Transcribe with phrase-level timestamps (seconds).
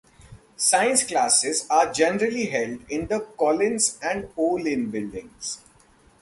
[0.57, 5.61] Science classes are generally held in the Collins and Olin buildings.